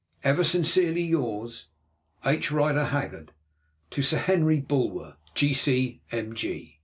[0.23, 1.67] Ever sincerely yours,
[2.25, 2.49] H.
[2.51, 3.33] RIDER HAGGARD.
[3.91, 6.33] To Sir Henry Bulwer, G.C.M.